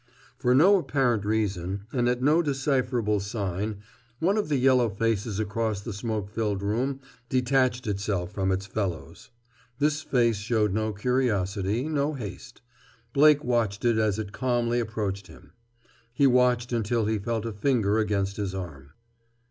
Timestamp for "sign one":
3.19-4.35